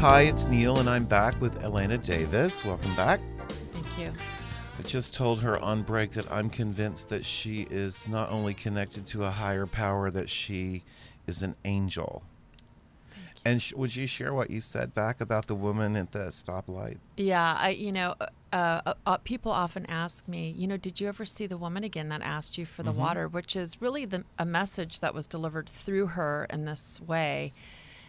Hi, 0.00 0.22
it's 0.22 0.46
Neal, 0.46 0.78
and 0.78 0.88
I'm 0.88 1.04
back 1.04 1.38
with 1.42 1.62
Elena 1.62 1.98
Davis. 1.98 2.64
Welcome 2.64 2.96
back. 2.96 3.20
Thank 3.72 3.98
you. 3.98 4.12
I 4.78 4.82
just 4.82 5.12
told 5.12 5.40
her 5.42 5.58
on 5.58 5.82
break 5.82 6.12
that 6.12 6.30
I'm 6.32 6.48
convinced 6.48 7.10
that 7.10 7.26
she 7.26 7.66
is 7.70 8.08
not 8.08 8.30
only 8.30 8.54
connected 8.54 9.04
to 9.08 9.24
a 9.24 9.30
higher 9.30 9.66
power, 9.66 10.10
that 10.10 10.30
she 10.30 10.84
is 11.26 11.42
an 11.42 11.54
angel. 11.66 12.22
And 13.44 13.60
sh- 13.60 13.74
would 13.74 13.94
you 13.94 14.06
share 14.06 14.32
what 14.32 14.48
you 14.48 14.62
said 14.62 14.94
back 14.94 15.20
about 15.20 15.48
the 15.48 15.54
woman 15.54 15.94
at 15.96 16.12
the 16.12 16.28
stoplight? 16.28 16.96
Yeah, 17.18 17.56
I 17.60 17.70
you 17.70 17.92
know, 17.92 18.14
uh, 18.20 18.26
uh, 18.54 18.94
uh, 19.04 19.18
people 19.18 19.52
often 19.52 19.84
ask 19.84 20.26
me, 20.26 20.54
you 20.56 20.66
know, 20.66 20.78
did 20.78 20.98
you 20.98 21.08
ever 21.08 21.26
see 21.26 21.46
the 21.46 21.58
woman 21.58 21.84
again 21.84 22.08
that 22.08 22.22
asked 22.22 22.56
you 22.56 22.64
for 22.64 22.82
the 22.82 22.90
Mm-hmm. 22.90 23.00
water, 23.00 23.28
which 23.28 23.54
is 23.54 23.82
really 23.82 24.06
the 24.06 24.24
a 24.38 24.46
message 24.46 25.00
that 25.00 25.12
was 25.12 25.26
delivered 25.26 25.68
through 25.68 26.06
her 26.08 26.46
in 26.48 26.64
this 26.64 27.02
way. 27.06 27.52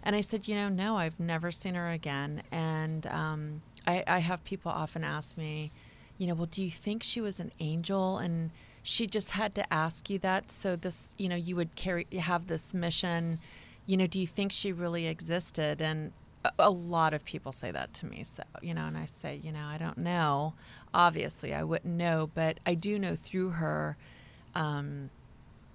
And 0.04 0.16
I 0.16 0.22
said, 0.22 0.48
you 0.48 0.56
know, 0.56 0.70
no, 0.70 0.98
I've 0.98 1.20
never 1.20 1.52
seen 1.52 1.76
her 1.76 1.90
again. 1.90 2.44
And 2.52 3.06
um, 3.08 3.62
I, 3.86 4.04
I 4.08 4.20
have 4.20 4.44
people 4.44 4.72
often 4.72 5.04
ask 5.04 5.38
me, 5.38 5.72
you 6.18 6.28
know, 6.28 6.34
well, 6.34 6.48
do 6.48 6.64
you 6.64 6.72
think 6.72 7.04
she 7.04 7.22
was 7.22 7.40
an 7.40 7.52
angel 7.60 8.18
and 8.18 8.52
she 8.84 9.06
just 9.08 9.32
had 9.32 9.54
to 9.56 9.74
ask 9.74 10.10
you 10.10 10.18
that 10.20 10.52
so 10.52 10.76
this, 10.76 11.14
you 11.18 11.30
know, 11.30 11.36
you 11.36 11.56
would 11.56 11.76
carry 11.76 12.08
have 12.20 12.48
this 12.48 12.74
mission. 12.74 13.40
You 13.86 13.98
know, 13.98 14.08
do 14.08 14.20
you 14.20 14.28
think 14.28 14.52
she 14.52 14.72
really 14.72 15.08
existed? 15.08 15.82
And 15.82 16.14
a- 16.58 16.70
lot 16.72 17.14
of 17.14 17.24
people 17.24 17.52
say 17.52 17.72
that 17.72 17.94
to 17.96 18.06
me. 18.06 18.24
So, 18.24 18.44
you 18.62 18.74
know, 18.74 18.86
and 18.86 18.98
I 18.98 19.06
say, 19.06 19.40
you 19.44 19.52
know, 19.52 19.66
I 19.66 19.78
don't 19.78 20.00
know. 20.00 20.54
Obviously, 20.94 21.54
I 21.54 21.64
wouldn't 21.64 21.94
know, 21.96 22.30
but 22.34 22.60
I 22.66 22.74
do 22.74 22.98
know 22.98 23.16
through 23.16 23.50
her, 23.52 23.98
um, 24.56 25.10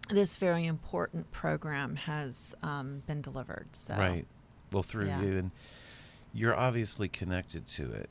this 0.09 0.37
very 0.37 0.67
important 0.67 1.31
program 1.33 1.97
has 1.97 2.55
um, 2.63 3.03
been 3.07 3.21
delivered. 3.21 3.67
So, 3.73 3.97
Right. 3.97 4.27
Well, 4.73 4.83
through 4.83 5.07
Yeah. 5.07 5.23
you. 5.23 5.39
And 5.39 5.51
you're 6.33 6.55
obviously 6.55 7.09
connected 7.09 7.67
to 7.67 7.91
it, 7.93 8.09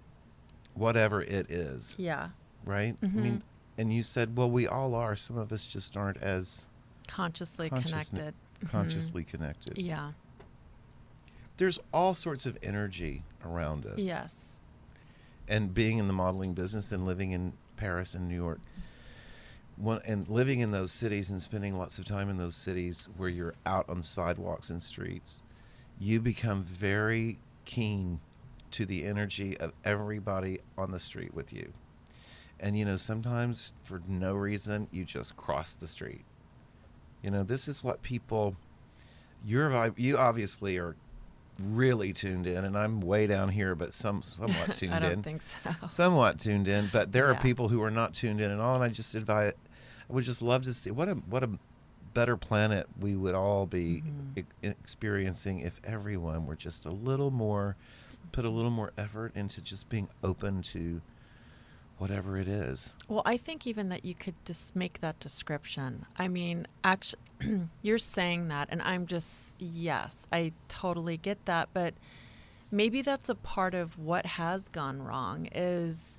whatever 0.74 1.22
it 1.22 1.50
is, 1.52 1.96
yeah, 2.00 2.30
right? 2.66 2.96
I 3.02 3.06
Mm-hmm. 3.06 3.24
mean, 3.24 3.44
and 3.78 3.94
you 3.94 4.04
said, 4.04 4.36
well, 4.38 4.50
we 4.50 4.68
all 4.68 4.96
are. 4.96 5.16
Some 5.16 5.38
of 5.38 5.52
us 5.52 5.66
just 5.66 5.96
aren't 5.98 6.18
as 6.18 6.68
consciously 7.08 7.70
connected. 7.70 8.34
Mhm. 8.64 8.70
consciously 8.70 9.24
connected. 9.24 9.78
Yeah. 9.78 10.14
There's 11.58 11.80
all 11.94 12.14
sorts 12.14 12.46
of 12.46 12.58
energy 12.64 13.24
around 13.44 13.86
us. 13.86 14.00
Yes. 14.00 14.62
and 15.48 15.76
being 15.76 16.00
in 16.00 16.08
the 16.08 16.14
modeling 16.14 16.56
business 16.56 16.92
and 16.92 17.06
living 17.06 17.32
in 17.32 17.54
Paris 17.78 18.16
and 18.16 18.28
New 18.28 18.34
York, 18.36 18.60
one, 19.78 20.02
and 20.06 20.28
living 20.28 20.60
in 20.60 20.72
those 20.72 20.92
cities 20.92 21.30
and 21.30 21.42
spending 21.42 21.78
lots 21.78 22.00
of 22.00 22.06
time 22.06 22.30
in 22.30 22.38
those 22.38 22.56
cities 22.56 23.10
where 23.18 23.30
you're 23.30 23.56
out 23.66 23.90
on 23.90 24.02
sidewalks 24.02 24.70
and 24.70 24.82
streets, 24.82 25.42
you 26.00 26.20
become 26.20 26.64
very 26.64 27.40
keen 27.66 28.20
to 28.72 28.86
the 28.86 29.06
energy 29.06 29.58
of 29.58 29.74
everybody 29.84 30.60
on 30.78 30.92
the 30.92 31.00
street 31.00 31.34
with 31.34 31.54
you. 31.54 31.74
And 32.60 32.78
you 32.78 32.86
know, 32.86 32.98
sometimes 32.98 33.74
for 33.84 34.02
no 34.08 34.34
reason, 34.34 34.88
you 34.92 35.04
just 35.04 35.36
cross 35.36 35.76
the 35.76 35.88
street. 35.88 36.24
You 37.22 37.32
know, 37.32 37.44
this 37.44 37.68
is 37.68 37.84
what 37.84 38.02
people. 38.02 38.56
Your 39.46 39.70
vibe. 39.70 39.94
You 39.98 40.18
obviously 40.18 40.78
are 40.78 40.96
really 41.60 42.12
tuned 42.14 42.48
in, 42.48 42.66
and 42.66 42.78
I'm 42.78 43.00
way 43.02 43.28
down 43.28 43.50
here, 43.50 43.76
but 43.76 43.94
some 43.94 44.24
somewhat 44.24 44.74
tuned 44.76 44.92
in. 44.92 44.98
I 44.98 45.00
don't 45.00 45.12
in 45.14 45.24
think 45.24 45.42
so. 45.42 45.58
somewhat 45.88 46.40
tuned 46.40 46.68
in, 46.68 46.90
but 46.92 47.12
there 47.12 47.28
are 47.28 47.36
people 47.36 47.70
who 47.70 47.82
are 47.82 47.92
not 47.92 48.14
tuned 48.14 48.42
in 48.42 48.52
at 48.52 48.60
all. 48.60 48.76
And 48.76 48.84
I 48.84 48.90
just 48.90 49.16
advise, 49.16 49.54
I 50.10 50.14
would 50.14 50.24
just 50.24 50.42
love 50.42 50.64
to 50.64 50.74
see 50.74 50.92
what 50.92 51.08
a 51.10 51.14
what 51.16 51.44
a 51.44 51.50
better 52.14 52.38
planet 52.38 52.88
we 53.00 53.16
would 53.16 53.36
all 53.36 53.66
be 53.66 54.04
Mm-hmm. 54.06 54.40
e- 54.40 54.68
experiencing 54.70 55.60
if 55.60 55.82
everyone 55.84 56.46
were 56.46 56.56
just 56.56 56.86
a 56.86 56.92
little 56.92 57.32
more, 57.32 57.76
put 58.32 58.46
a 58.46 58.50
little 58.50 58.72
more 58.72 58.92
effort 58.98 59.34
into 59.36 59.62
just 59.62 59.90
being 59.90 60.08
open 60.24 60.62
to 60.62 61.02
whatever 61.98 62.38
it 62.38 62.48
is. 62.48 62.94
Well, 63.08 63.22
I 63.26 63.38
think 63.38 63.66
even 63.66 63.90
that 63.90 64.04
you 64.04 64.16
could 64.16 64.36
just 64.46 64.76
make 64.76 65.00
that 65.02 65.20
description. 65.20 66.06
I 66.18 66.28
mean, 66.28 66.68
actually, 66.84 67.22
you're 67.82 67.98
saying 67.98 68.50
that, 68.50 68.68
and 68.72 68.82
I'm 68.82 69.08
just, 69.08 69.56
yes, 69.60 70.28
I 70.32 70.52
totally 70.68 71.18
get 71.18 71.46
that. 71.46 71.70
But 71.74 71.94
maybe 72.72 73.02
that's 73.02 73.30
a 73.30 73.36
part 73.36 73.74
of 73.74 73.98
what 73.98 74.26
has 74.26 74.70
gone 74.70 75.02
wrong 75.02 75.48
is 75.54 76.18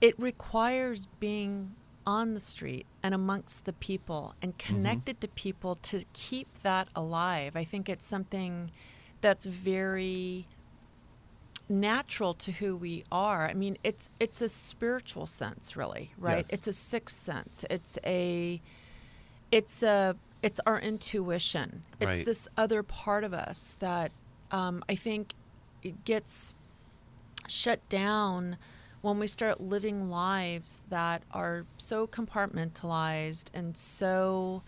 it 0.00 0.18
requires 0.18 1.08
being 1.18 1.74
on 2.06 2.34
the 2.34 2.40
street 2.40 2.86
and 3.02 3.14
amongst 3.14 3.64
the 3.64 3.72
people 3.72 4.34
and 4.42 4.56
mm-hmm. 4.56 4.74
connected 4.74 5.20
to 5.22 5.28
people 5.28 5.76
to 5.76 6.04
keep 6.12 6.48
that 6.62 6.88
alive. 6.94 7.56
I 7.56 7.64
think 7.64 7.88
it's 7.88 8.06
something 8.06 8.70
that's 9.20 9.46
very 9.46 10.46
natural 11.68 12.34
to 12.34 12.52
who 12.52 12.76
we 12.76 13.04
are. 13.10 13.46
I 13.48 13.54
mean, 13.54 13.78
it's 13.82 14.10
it's 14.20 14.42
a 14.42 14.48
spiritual 14.48 15.26
sense, 15.26 15.76
really, 15.76 16.12
right? 16.18 16.38
Yes. 16.38 16.52
It's 16.52 16.66
a 16.66 16.72
sixth 16.72 17.20
sense. 17.22 17.64
It's 17.70 17.98
a 18.04 18.60
it's 19.50 19.82
a 19.82 20.16
it's 20.42 20.60
our 20.66 20.78
intuition. 20.78 21.84
It's 22.00 22.18
Right. 22.18 22.24
this 22.24 22.48
other 22.56 22.82
part 22.82 23.24
of 23.24 23.32
us 23.32 23.76
that 23.80 24.12
um, 24.50 24.84
I 24.88 24.94
think 24.94 25.32
it 25.82 26.04
gets 26.04 26.52
shut 27.48 27.86
down 27.88 28.56
when 29.00 29.18
we 29.18 29.26
start 29.26 29.60
living 29.60 30.08
lives 30.10 30.82
that 30.88 31.22
are 31.32 31.64
so 31.78 32.06
compartmentalized 32.06 33.48
and 33.54 33.76
so 33.76 34.62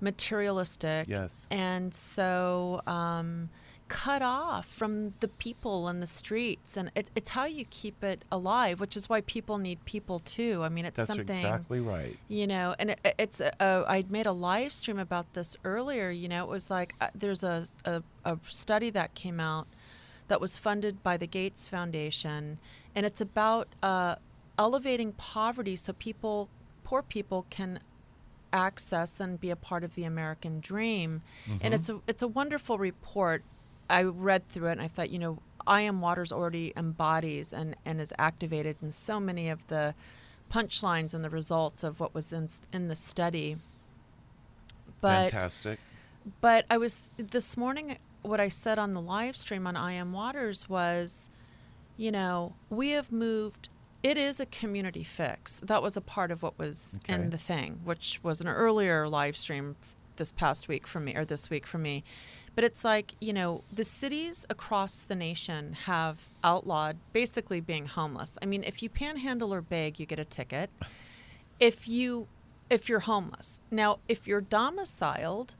materialistic 0.00 1.06
Yes. 1.08 1.46
and 1.50 1.94
so 1.94 2.80
um, 2.86 3.48
cut 3.92 4.22
off 4.22 4.66
from 4.66 5.12
the 5.20 5.28
people 5.28 5.86
and 5.86 6.00
the 6.00 6.06
streets 6.06 6.78
and 6.78 6.90
it, 6.94 7.10
it's 7.14 7.32
how 7.32 7.44
you 7.44 7.62
keep 7.66 8.02
it 8.02 8.24
alive 8.32 8.80
which 8.80 8.96
is 8.96 9.06
why 9.06 9.20
people 9.20 9.58
need 9.58 9.84
people 9.84 10.18
too. 10.18 10.62
I 10.64 10.70
mean 10.70 10.86
it's 10.86 10.96
That's 10.96 11.08
something 11.08 11.36
exactly 11.36 11.78
right. 11.78 12.16
you 12.26 12.46
know 12.46 12.74
and 12.78 12.92
it, 12.92 13.14
it's 13.18 13.40
a, 13.40 13.52
a, 13.60 13.84
i 13.86 14.02
made 14.08 14.24
a 14.24 14.32
live 14.32 14.72
stream 14.72 14.98
about 14.98 15.34
this 15.34 15.58
earlier 15.62 16.10
you 16.10 16.26
know 16.26 16.42
it 16.42 16.48
was 16.48 16.70
like 16.70 16.94
uh, 17.02 17.08
there's 17.14 17.44
a, 17.44 17.66
a, 17.84 18.02
a 18.24 18.38
study 18.48 18.88
that 18.88 19.14
came 19.14 19.38
out 19.38 19.66
that 20.28 20.40
was 20.40 20.56
funded 20.56 21.02
by 21.02 21.18
the 21.18 21.26
gates 21.26 21.68
foundation 21.68 22.58
and 22.94 23.04
it's 23.04 23.20
about 23.20 23.68
uh, 23.82 24.14
elevating 24.58 25.12
poverty 25.12 25.76
so 25.76 25.92
people 25.92 26.48
poor 26.82 27.02
people 27.02 27.44
can 27.50 27.78
access 28.54 29.20
and 29.20 29.38
be 29.38 29.50
a 29.50 29.56
part 29.56 29.84
of 29.84 29.94
the 29.94 30.04
american 30.04 30.60
dream. 30.60 31.22
And 31.62 31.72
it's 31.72 31.88
a 31.88 32.00
it's 32.06 32.20
a 32.22 32.28
wonderful 32.28 32.76
report 32.76 33.42
i 33.92 34.02
read 34.02 34.48
through 34.48 34.68
it 34.68 34.72
and 34.72 34.82
i 34.82 34.88
thought 34.88 35.10
you 35.10 35.18
know 35.18 35.38
i 35.66 35.80
am 35.80 36.00
waters 36.00 36.32
already 36.32 36.72
embodies 36.76 37.52
and 37.52 37.76
and 37.84 38.00
is 38.00 38.12
activated 38.18 38.76
in 38.82 38.90
so 38.90 39.20
many 39.20 39.48
of 39.48 39.66
the 39.68 39.94
punchlines 40.52 41.14
and 41.14 41.22
the 41.24 41.30
results 41.30 41.84
of 41.84 42.00
what 42.00 42.12
was 42.14 42.32
in 42.32 42.48
in 42.72 42.88
the 42.88 42.94
study 42.94 43.56
but 45.00 45.30
Fantastic. 45.30 45.78
but 46.40 46.64
I 46.70 46.78
was 46.78 47.04
this 47.16 47.56
morning. 47.56 47.98
What 48.22 48.38
I 48.38 48.48
said 48.48 48.78
on 48.78 48.94
the 48.94 49.00
live 49.00 49.36
stream 49.36 49.66
on 49.66 49.74
I 49.76 49.92
Am 49.94 50.12
Waters 50.12 50.68
was, 50.68 51.28
you 51.96 52.12
know, 52.12 52.54
we 52.70 52.90
have 52.90 53.10
moved. 53.10 53.68
It 54.04 54.16
is 54.16 54.38
a 54.38 54.46
community 54.46 55.02
fix. 55.02 55.58
That 55.58 55.82
was 55.82 55.96
a 55.96 56.00
part 56.00 56.30
of 56.30 56.42
what 56.44 56.56
was 56.56 57.00
Okay. 57.02 57.14
in 57.14 57.30
the 57.30 57.38
thing, 57.38 57.80
which 57.82 58.20
was 58.22 58.40
an 58.40 58.46
earlier 58.46 59.08
live 59.08 59.36
stream 59.36 59.74
this 60.16 60.30
past 60.30 60.68
week 60.68 60.86
for 60.86 61.00
me, 61.00 61.16
or 61.16 61.24
this 61.24 61.50
week 61.50 61.66
for 61.66 61.78
me. 61.78 62.04
But 62.54 62.64
it's 62.64 62.84
like, 62.84 63.14
you 63.20 63.32
know, 63.32 63.64
the 63.72 63.84
cities 63.84 64.44
across 64.50 65.02
the 65.02 65.14
nation 65.14 65.72
have 65.84 66.28
outlawed 66.44 66.98
basically 67.12 67.60
being 67.60 67.86
homeless. 67.86 68.38
I 68.42 68.46
mean, 68.46 68.62
if 68.62 68.82
you 68.82 68.90
panhandle 68.90 69.54
or 69.54 69.62
beg, 69.62 69.98
you 69.98 70.04
get 70.04 70.18
a 70.18 70.24
ticket. 70.24 70.70
If 71.58 71.88
you 71.88 72.28
if 72.72 72.88
you're 72.88 73.00
homeless. 73.00 73.60
Now 73.70 73.98
if 74.08 74.26
you're 74.26 74.40
domiciled 74.40 75.54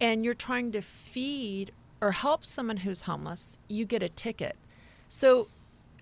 and 0.00 0.24
you're 0.24 0.34
trying 0.34 0.72
to 0.72 0.82
feed 0.82 1.70
or 2.00 2.10
help 2.12 2.44
someone 2.44 2.78
who's 2.78 3.02
homeless 3.02 3.58
you 3.68 3.84
get 3.84 4.02
a 4.02 4.08
ticket. 4.08 4.56
So 5.08 5.48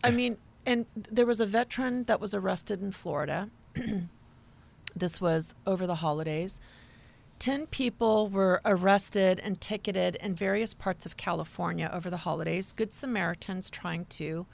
i 0.03 0.11
mean 0.11 0.39
and 0.67 0.87
there 0.95 1.27
was 1.27 1.41
a 1.41 1.47
veteran 1.47 2.05
that 2.05 2.21
was 2.21 2.35
arrested 2.35 2.81
in 2.83 2.93
florida. 2.93 3.51
This 4.97 5.21
was 5.21 5.57
over 5.67 5.89
the 5.89 5.97
holidays 5.97 6.61
10 7.39 7.67
people 7.67 8.29
were 8.29 8.61
arrested 8.65 9.41
and 9.41 9.61
ticketed 9.61 10.17
in 10.17 10.35
various 10.35 10.75
parts 10.75 11.05
of 11.07 11.17
California 11.17 11.91
over 11.93 12.11
the 12.11 12.19
holidays. 12.19 12.73
Good 12.73 12.93
Samaritans 12.93 13.71
trying 13.71 14.07
to 14.07 14.47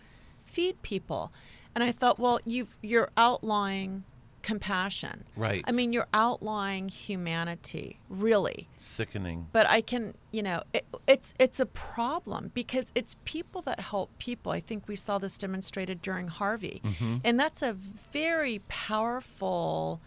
feed 0.42 0.82
people. 0.82 1.32
And 1.74 1.84
I 1.84 1.92
thought, 1.92 2.18
well, 2.18 2.40
you've, 2.44 2.76
you're 2.82 3.10
outlawing 3.16 4.04
compassion. 4.42 5.24
Right. 5.36 5.64
I 5.66 5.72
mean, 5.72 5.92
you're 5.92 6.08
outlawing 6.12 6.88
humanity, 6.88 8.00
really. 8.08 8.68
Sickening. 8.76 9.48
But 9.52 9.68
I 9.68 9.80
can, 9.80 10.14
you 10.30 10.42
know, 10.42 10.62
it, 10.72 10.86
it's 11.06 11.34
it's 11.38 11.60
a 11.60 11.66
problem 11.66 12.50
because 12.54 12.92
it's 12.94 13.16
people 13.24 13.62
that 13.62 13.80
help 13.80 14.16
people. 14.18 14.52
I 14.52 14.60
think 14.60 14.88
we 14.88 14.96
saw 14.96 15.18
this 15.18 15.36
demonstrated 15.38 16.02
during 16.02 16.28
Harvey, 16.28 16.80
mm-hmm. 16.84 17.18
and 17.24 17.38
that's 17.38 17.62
a 17.62 17.72
very 17.72 18.60
powerful. 18.68 20.00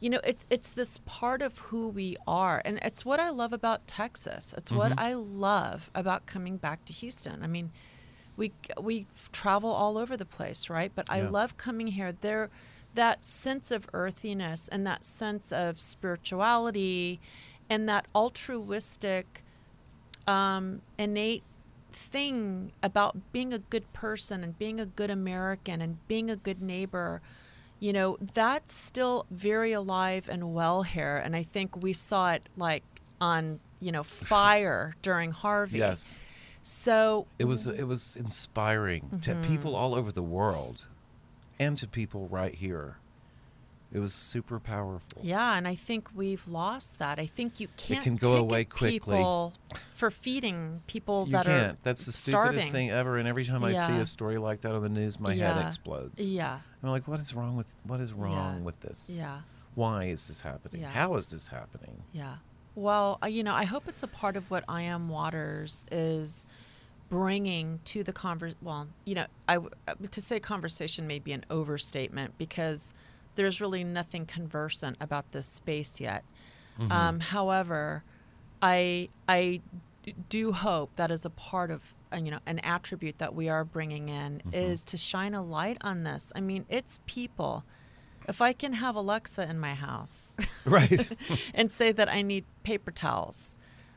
You 0.00 0.10
know, 0.10 0.20
it's 0.22 0.46
it's 0.48 0.70
this 0.70 1.00
part 1.06 1.42
of 1.42 1.58
who 1.58 1.88
we 1.88 2.16
are, 2.26 2.62
and 2.64 2.78
it's 2.82 3.04
what 3.04 3.18
I 3.18 3.30
love 3.30 3.52
about 3.52 3.86
Texas. 3.88 4.54
It's 4.56 4.70
what 4.70 4.92
I 4.96 5.12
love 5.14 5.90
about 5.94 6.26
coming 6.26 6.56
back 6.56 6.84
to 6.84 6.92
Houston. 6.92 7.42
I 7.42 7.48
mean, 7.48 7.72
we 8.36 8.52
we 8.80 9.06
travel 9.32 9.70
all 9.70 9.98
over 9.98 10.16
the 10.16 10.24
place, 10.24 10.70
right? 10.70 10.92
But 10.94 11.06
I 11.08 11.18
Yeah. 11.22 11.30
love 11.30 11.56
coming 11.56 11.88
here. 11.88 12.12
There, 12.12 12.48
that 12.94 13.24
sense 13.24 13.72
of 13.72 13.88
earthiness 13.92 14.68
and 14.68 14.86
that 14.86 15.04
sense 15.04 15.50
of 15.50 15.80
spirituality, 15.80 17.20
and 17.68 17.88
that 17.88 18.06
altruistic, 18.14 19.42
um, 20.28 20.82
innate 20.96 21.42
thing 21.92 22.70
about 22.84 23.32
being 23.32 23.52
a 23.52 23.58
good 23.58 23.92
person 23.92 24.44
and 24.44 24.56
being 24.56 24.78
a 24.78 24.86
good 24.86 25.10
American 25.10 25.80
and 25.82 26.06
being 26.06 26.30
a 26.30 26.36
good 26.36 26.62
neighbor. 26.62 27.20
You 27.80 27.92
know, 27.92 28.18
that's 28.34 28.74
still 28.74 29.26
very 29.30 29.72
alive 29.72 30.28
and 30.28 30.52
well 30.54 30.82
here. 30.82 31.20
And 31.24 31.36
I 31.36 31.42
think 31.42 31.76
we 31.76 31.92
saw 31.92 32.32
it 32.32 32.42
like 32.56 32.82
on, 33.20 33.60
you 33.80 33.92
know, 33.92 34.02
fire 34.04 34.96
during 35.02 35.30
Harvey. 35.30 35.78
Yes. 35.78 36.20
So 36.62 37.26
It 37.38 37.44
was 37.44 37.66
it 37.66 37.84
was 37.84 38.16
inspiring 38.16 39.20
to 39.22 39.30
mm-hmm. 39.30 39.48
people 39.48 39.74
all 39.74 39.94
over 39.94 40.12
the 40.12 40.22
world, 40.22 40.86
and 41.58 41.76
to 41.78 41.86
people 41.86 42.28
right 42.28 42.54
here. 42.54 42.98
It 43.90 44.00
was 44.00 44.12
super 44.12 44.60
powerful. 44.60 45.22
Yeah, 45.22 45.54
and 45.56 45.66
I 45.66 45.74
think 45.74 46.08
we've 46.14 46.46
lost 46.46 46.98
that. 46.98 47.18
I 47.18 47.24
think 47.24 47.58
you 47.58 47.68
can't 47.78 48.00
It 48.00 48.04
can 48.04 48.16
go 48.16 48.36
away 48.36 48.64
quickly. 48.64 48.98
people 48.98 49.54
for 49.94 50.10
feeding 50.10 50.82
people 50.86 51.24
You 51.26 51.32
that 51.32 51.46
can't. 51.46 51.72
are 51.72 51.78
That's 51.84 52.04
the 52.04 52.12
starving. 52.12 52.50
stupidest 52.60 52.72
thing 52.72 52.90
ever. 52.90 53.16
And 53.16 53.26
every 53.26 53.46
time 53.46 53.64
I 53.64 53.72
see 53.72 53.94
a 53.96 54.04
story 54.04 54.36
like 54.36 54.60
that 54.60 54.74
on 54.74 54.82
the 54.82 54.90
news, 54.90 55.18
my 55.18 55.32
Yeah. 55.32 55.54
head 55.54 55.66
explodes. 55.66 56.30
Yeah, 56.30 56.60
I'm 56.82 56.90
like, 56.90 57.08
what 57.08 57.18
is 57.18 57.34
wrong 57.34 57.56
with 57.56 57.74
what 57.84 58.00
is 58.00 58.12
wrong 58.12 58.62
with 58.62 58.78
this? 58.80 59.08
yeah, 59.10 59.40
Why 59.74 60.04
is 60.04 60.28
this 60.28 60.42
happening? 60.42 60.82
Yeah. 60.82 60.90
How 60.90 61.14
is 61.16 61.30
this 61.30 61.46
happening? 61.46 62.02
yeah. 62.12 62.36
Well, 62.74 63.18
uh, 63.22 63.26
you 63.26 63.42
know, 63.42 63.54
I 63.54 63.64
hope 63.64 63.88
it's 63.88 64.02
a 64.04 64.06
part 64.06 64.36
of 64.36 64.50
what 64.52 64.62
I 64.68 64.82
Am 64.82 65.08
Waters 65.08 65.84
is 65.90 66.46
bringing 67.08 67.80
to 67.86 68.02
the 68.04 68.12
conver. 68.12 68.54
Well, 68.62 68.88
you 69.04 69.14
know, 69.14 69.26
I 69.48 69.56
uh, 69.56 69.94
to 70.10 70.20
say 70.22 70.38
conversation 70.40 71.06
may 71.06 71.18
be 71.18 71.32
an 71.32 71.44
overstatement 71.50 72.36
because 72.38 72.92
there's 73.38 73.60
really 73.60 73.84
nothing 73.84 74.26
conversant 74.26 74.96
about 75.00 75.30
this 75.30 75.46
space 75.46 76.00
yet. 76.00 76.24
Mm-hmm. 76.78 76.90
Um, 76.90 77.20
however, 77.20 78.02
I 78.60 79.08
I 79.28 79.60
do 80.28 80.52
hope 80.52 80.90
that 80.96 81.10
is 81.12 81.24
a 81.24 81.30
part 81.30 81.70
of 81.70 81.94
uh, 82.12 82.16
you 82.16 82.32
know 82.32 82.40
an 82.46 82.58
attribute 82.58 83.18
that 83.18 83.34
we 83.34 83.48
are 83.48 83.64
bringing 83.64 84.08
in 84.08 84.38
Mm-hmm. 84.38 84.54
is 84.54 84.82
to 84.84 84.96
shine 84.96 85.34
a 85.34 85.42
light 85.42 85.78
on 85.82 86.02
this. 86.02 86.32
I 86.34 86.40
mean, 86.40 86.66
it's 86.68 86.98
people. 87.06 87.64
If 88.28 88.42
I 88.42 88.52
can 88.52 88.74
have 88.74 88.94
Alexa 88.96 89.48
in 89.48 89.58
my 89.58 89.74
house 89.74 90.36
Right. 90.66 91.10
and 91.54 91.70
say 91.72 91.92
that 91.92 92.08
I 92.10 92.20
need 92.22 92.44
paper 92.64 92.90
towels, 92.90 93.56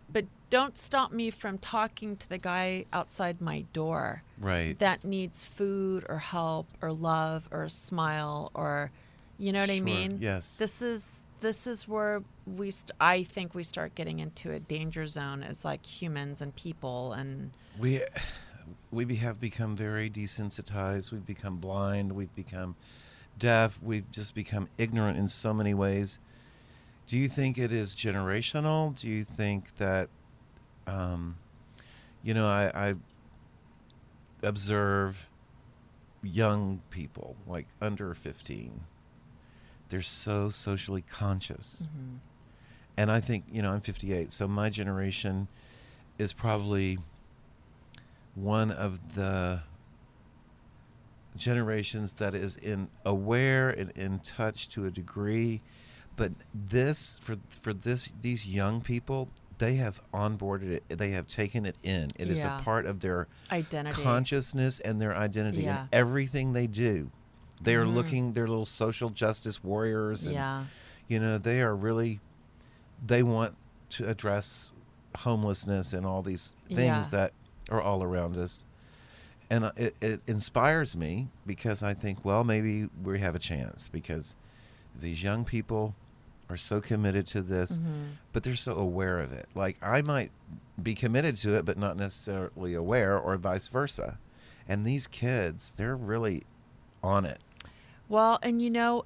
but 0.09 0.25
don't 0.51 0.77
stop 0.77 1.11
me 1.11 1.31
from 1.31 1.57
talking 1.57 2.15
to 2.17 2.29
the 2.29 2.38
guy 2.38 2.85
outside 2.93 3.41
my 3.41 3.61
door 3.73 4.23
right. 4.39 4.77
that 4.79 5.03
needs 5.03 5.45
food 5.45 6.05
or 6.07 6.19
help 6.19 6.67
or 6.81 6.91
love 6.93 7.49
or 7.51 7.63
a 7.63 7.69
smile 7.69 8.51
or 8.53 8.91
you 9.41 9.51
know 9.51 9.59
what 9.59 9.71
I 9.71 9.79
mean? 9.79 10.19
yes. 10.21 10.57
This 10.57 10.81
is 10.81 11.19
this 11.39 11.65
is 11.65 11.88
where 11.88 12.21
we 12.45 12.69
st- 12.69 12.91
I 12.99 13.23
think 13.23 13.55
we 13.55 13.63
start 13.63 13.95
getting 13.95 14.19
into 14.19 14.51
a 14.51 14.59
danger 14.59 15.07
zone 15.07 15.41
as 15.41 15.65
like 15.65 15.83
humans 15.83 16.41
and 16.41 16.55
people 16.55 17.13
and 17.13 17.51
we 17.79 18.03
we 18.91 19.15
have 19.15 19.39
become 19.39 19.75
very 19.75 20.11
desensitized. 20.11 21.11
We've 21.11 21.25
become 21.25 21.57
blind. 21.57 22.11
We've 22.11 22.33
become 22.35 22.75
deaf. 23.39 23.79
We've 23.81 24.09
just 24.11 24.35
become 24.35 24.69
ignorant 24.77 25.17
in 25.17 25.27
so 25.27 25.53
many 25.53 25.73
ways. 25.73 26.19
Do 27.07 27.17
you 27.17 27.27
think 27.27 27.57
it 27.57 27.71
is 27.71 27.95
generational? 27.95 28.95
Do 28.95 29.07
you 29.07 29.23
think 29.23 29.75
that, 29.77 30.09
um, 30.85 31.38
you 32.23 32.33
know, 32.35 32.47
I, 32.47 32.71
I 32.73 32.95
observe 34.43 35.27
young 36.21 36.81
people 36.91 37.35
like 37.47 37.67
under 37.81 38.13
15. 38.13 38.81
They're 39.91 40.01
so 40.01 40.49
socially 40.49 41.01
conscious. 41.03 41.88
Mm-hmm. 41.88 42.15
And 42.97 43.11
I 43.11 43.19
think, 43.19 43.43
you 43.51 43.61
know, 43.61 43.71
I'm 43.71 43.81
58, 43.81 44.31
so 44.31 44.47
my 44.47 44.69
generation 44.69 45.47
is 46.17 46.33
probably 46.33 46.97
one 48.35 48.71
of 48.71 49.15
the 49.15 49.61
generations 51.35 52.13
that 52.15 52.33
is 52.35 52.55
in 52.57 52.89
aware 53.05 53.69
and 53.69 53.91
in 53.91 54.19
touch 54.19 54.67
to 54.69 54.85
a 54.85 54.91
degree 54.91 55.61
but 56.17 56.31
this 56.53 57.19
for 57.19 57.35
for 57.49 57.71
this 57.71 58.09
these 58.19 58.45
young 58.45 58.81
people 58.81 59.29
they 59.57 59.75
have 59.75 60.01
onboarded 60.13 60.69
it 60.69 60.83
they 60.89 61.11
have 61.11 61.25
taken 61.27 61.65
it 61.65 61.77
in 61.83 62.09
It 62.19 62.27
is 62.29 62.41
Yeah. 62.43 62.59
a 62.59 62.63
part 62.63 62.85
of 62.85 62.99
their 62.99 63.27
identity. 63.49 64.01
consciousness 64.01 64.79
and 64.81 65.01
their 65.01 65.15
identity 65.15 65.63
Yeah. 65.63 65.81
and 65.81 65.89
everything 65.93 66.51
they 66.51 66.67
do 66.67 67.09
they 67.63 67.75
are 67.75 67.86
Mhm. 67.86 67.94
looking 67.94 68.34
they're 68.34 68.48
little 68.48 68.66
social 68.66 69.10
justice 69.10 69.63
warriors 69.63 70.25
and 70.25 70.34
yeah. 70.36 70.66
you 71.08 71.19
know 71.19 71.38
they 71.38 71.62
are 71.62 71.75
really 71.75 72.19
they 73.06 73.24
want 73.24 73.56
to 73.90 74.08
address 74.08 74.74
homelessness 75.18 75.94
and 75.94 76.06
all 76.06 76.22
these 76.22 76.54
things 76.68 76.80
Yeah. 76.80 77.04
that 77.12 77.34
are 77.69 77.81
all 77.81 78.02
around 78.04 78.38
us 78.38 78.66
and 79.50 79.66
it, 79.75 79.96
it 80.02 80.22
inspires 80.28 80.96
me 80.96 81.28
because 81.46 81.84
i 81.84 81.94
think 81.94 82.24
well 82.24 82.44
maybe 82.44 82.90
we 83.04 83.19
have 83.19 83.36
a 83.36 83.40
chance 83.40 83.88
because 83.88 84.36
these 85.00 85.22
young 85.24 85.44
people 85.46 85.96
are 86.50 86.58
so 86.58 86.81
committed 86.81 87.25
to 87.28 87.42
this 87.42 87.78
Mhm. 87.78 88.13
but 88.34 88.44
they're 88.44 88.56
so 88.56 88.75
aware 88.75 89.19
of 89.19 89.31
it 89.31 89.48
like 89.56 89.78
i 89.81 90.02
might 90.02 90.31
be 90.81 90.96
committed 90.96 91.36
to 91.38 91.56
it 91.56 91.66
but 91.66 91.78
not 91.78 91.98
necessarily 91.98 92.74
aware 92.74 93.18
or 93.18 93.36
vice 93.38 93.68
versa 93.68 94.18
and 94.68 94.86
these 94.86 95.08
kids 95.08 95.74
they're 95.74 95.96
really 95.98 96.44
on 97.04 97.25
it 97.25 97.40
Well, 98.12 98.40
and 98.44 98.62
you 98.62 98.69
know, 98.69 99.06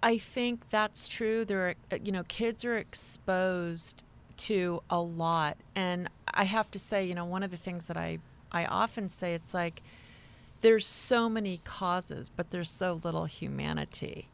I 0.00 0.16
think 0.16 0.70
that's 0.70 1.08
true. 1.08 1.44
There, 1.44 1.74
are, 1.90 1.96
you 1.96 2.12
know, 2.12 2.22
kids 2.28 2.64
are 2.64 2.76
exposed 2.76 4.04
to 4.36 4.80
a 4.88 5.00
lot, 5.00 5.56
and 5.74 6.08
I 6.32 6.44
have 6.44 6.70
to 6.70 6.78
say, 6.78 7.04
you 7.04 7.16
know, 7.16 7.24
one 7.24 7.42
of 7.42 7.50
the 7.50 7.56
things 7.56 7.88
that 7.88 7.96
I 7.96 8.20
I 8.52 8.64
often 8.64 9.10
say, 9.10 9.34
it's 9.34 9.54
like 9.54 9.82
there's 10.60 10.86
so 10.86 11.28
many 11.28 11.60
causes, 11.64 12.30
but 12.30 12.52
there's 12.52 12.70
so 12.70 13.00
little 13.02 13.24
humanity. 13.24 14.28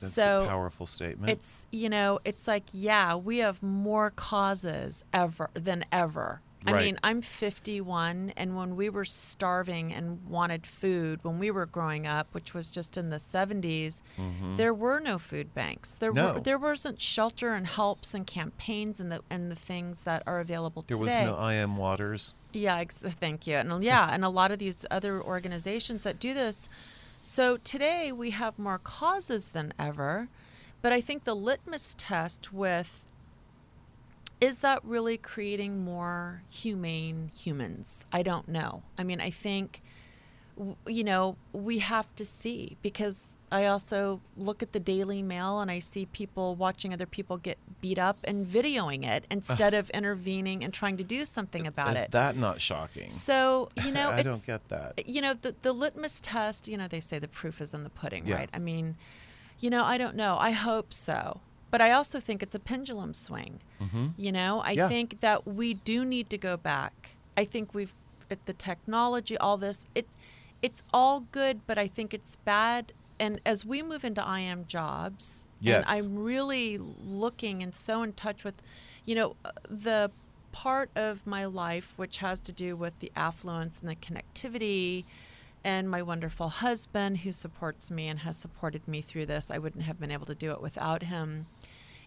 that's 0.00 0.12
so 0.12 0.42
a 0.42 0.48
powerful 0.48 0.86
statement 0.86 1.30
it's 1.30 1.68
you 1.70 1.88
know 1.88 2.18
it's 2.24 2.48
like 2.48 2.64
yeah 2.72 3.14
we 3.14 3.38
have 3.38 3.62
more 3.62 4.10
causes 4.10 5.04
ever 5.12 5.48
than 5.54 5.84
ever 5.92 6.40
i 6.66 6.72
Right. 6.72 6.84
mean 6.86 6.98
i'm 7.02 7.20
51 7.22 8.32
and 8.36 8.56
when 8.56 8.76
we 8.76 8.88
were 8.88 9.04
starving 9.04 9.92
and 9.92 10.24
wanted 10.26 10.66
food 10.66 11.20
when 11.22 11.38
we 11.38 11.50
were 11.50 11.66
growing 11.66 12.06
up 12.06 12.28
which 12.32 12.54
was 12.54 12.70
just 12.70 12.96
in 12.96 13.10
the 13.10 13.16
70s 13.16 14.02
there 14.56 14.72
were 14.74 15.00
no 15.00 15.18
food 15.18 15.54
banks 15.54 15.94
there 15.94 16.10
Mm-hmm. 16.12 16.26
No. 16.26 16.32
were 16.34 16.40
there 16.40 16.58
wasn't 16.58 17.00
shelter 17.00 17.54
and 17.54 17.66
helps 17.66 18.14
and 18.14 18.26
campaigns 18.26 19.00
and 19.00 19.10
the 19.12 19.20
and 19.30 19.50
the 19.50 19.56
things 19.56 20.02
that 20.02 20.22
are 20.26 20.40
available 20.40 20.82
today. 20.82 20.94
there 20.94 21.02
was 21.04 21.18
no 21.18 21.34
i 21.36 21.54
am 21.54 21.76
waters 21.76 22.34
yeah, 22.52 22.76
ex- 22.78 22.98
thank 23.20 23.48
you. 23.48 23.56
And 23.56 23.82
yeah, 23.82 24.08
and 24.12 24.24
a 24.24 24.28
lot 24.28 24.52
of 24.52 24.60
these 24.60 24.86
other 24.88 25.20
organizations 25.20 26.04
that 26.04 26.20
do 26.20 26.32
this. 26.32 26.68
So 27.20 27.56
today 27.56 28.12
we 28.12 28.30
have 28.30 28.56
more 28.60 28.78
causes 28.78 29.50
than 29.50 29.74
ever, 29.76 30.28
but 30.80 30.92
I 30.92 31.00
think 31.00 31.24
the 31.24 31.34
litmus 31.34 31.96
test 31.98 32.52
with 32.52 33.03
is 34.44 34.58
that 34.58 34.84
really 34.84 35.16
creating 35.16 35.84
more 35.84 36.42
humane 36.50 37.30
humans? 37.36 38.04
I 38.12 38.22
don't 38.22 38.48
know. 38.48 38.82
I 38.98 39.02
mean, 39.04 39.20
I 39.20 39.30
think 39.30 39.80
you 40.86 41.02
know, 41.02 41.36
we 41.52 41.80
have 41.80 42.14
to 42.14 42.24
see 42.24 42.76
because 42.80 43.38
I 43.50 43.66
also 43.66 44.20
look 44.36 44.62
at 44.62 44.72
the 44.72 44.78
Daily 44.78 45.20
Mail 45.20 45.58
and 45.60 45.68
I 45.68 45.80
see 45.80 46.06
people 46.06 46.54
watching 46.54 46.92
other 46.92 47.06
people 47.06 47.38
get 47.38 47.58
beat 47.80 47.98
up 47.98 48.18
and 48.22 48.46
videoing 48.46 49.04
it 49.04 49.24
instead 49.32 49.74
of 49.74 49.90
intervening 49.90 50.62
and 50.62 50.72
trying 50.72 50.96
to 50.98 51.02
do 51.02 51.24
something 51.24 51.66
about 51.66 51.96
Is 51.96 52.02
it. 52.02 52.12
that 52.12 52.36
not 52.36 52.60
shocking? 52.60 53.10
So, 53.10 53.68
you 53.84 53.90
know, 53.90 54.10
I 54.20 54.22
don't 54.22 54.46
get 54.46 54.68
that. 54.68 55.08
you 55.08 55.20
know, 55.20 55.34
the, 55.34 55.56
the 55.62 55.72
litmus 55.72 56.20
test, 56.20 56.68
you 56.68 56.76
know, 56.76 56.86
they 56.86 57.00
say 57.00 57.18
the 57.18 57.26
proof 57.26 57.60
is 57.60 57.74
in 57.74 57.82
the 57.82 57.90
pudding, 57.90 58.24
Yeah. 58.24 58.36
right? 58.36 58.50
I 58.54 58.60
mean, 58.60 58.94
you 59.58 59.70
know, 59.70 59.82
I 59.84 59.98
don't 59.98 60.14
know. 60.14 60.36
I 60.38 60.52
hope 60.52 60.92
so. 60.92 61.40
But 61.74 61.80
I 61.80 61.90
also 61.90 62.20
think 62.20 62.40
it's 62.40 62.54
a 62.54 62.60
pendulum 62.60 63.14
swing. 63.14 63.58
hmm 63.80 64.10
You 64.16 64.30
know, 64.30 64.60
I 64.60 64.72
Yeah. 64.78 64.86
think 64.88 65.18
that 65.22 65.44
we 65.44 65.74
do 65.74 66.04
need 66.04 66.30
to 66.30 66.38
go 66.38 66.56
back. 66.56 67.16
I 67.36 67.44
think 67.44 67.74
we've 67.74 67.92
the 68.46 68.52
technology, 68.52 69.36
all 69.38 69.56
this, 69.58 69.84
it 69.92 70.06
it's 70.62 70.84
all 70.92 71.20
good, 71.32 71.66
but 71.66 71.76
I 71.76 71.88
think 71.88 72.14
it's 72.14 72.36
bad. 72.36 72.92
And 73.18 73.40
as 73.44 73.64
we 73.64 73.82
move 73.82 74.04
into 74.04 74.22
IM 74.22 74.66
jobs, 74.66 75.48
Yes. 75.58 75.74
and 75.76 75.84
I'm 75.94 76.14
really 76.16 76.78
looking 76.78 77.60
and 77.64 77.74
so 77.74 78.04
in 78.04 78.12
touch 78.12 78.44
with, 78.44 78.62
you 79.04 79.16
know, 79.16 79.34
uh, 79.44 79.50
the 79.68 80.12
part 80.52 80.90
of 80.94 81.26
my 81.26 81.44
life 81.44 81.88
which 81.96 82.18
has 82.18 82.38
to 82.48 82.52
do 82.52 82.76
with 82.76 83.00
the 83.00 83.10
affluence 83.16 83.80
and 83.80 83.88
the 83.90 83.96
connectivity 83.96 85.04
and 85.64 85.90
my 85.90 86.02
wonderful 86.02 86.50
husband 86.50 87.18
who 87.18 87.32
supports 87.32 87.90
me 87.90 88.06
and 88.06 88.20
has 88.20 88.36
supported 88.36 88.86
me 88.86 89.00
through 89.02 89.26
this. 89.26 89.50
I 89.50 89.58
wouldn't 89.58 89.84
have 89.84 89.98
been 89.98 90.10
able 90.12 90.26
to 90.26 90.34
do 90.34 90.52
it 90.52 90.60
without 90.60 91.02
him. 91.04 91.46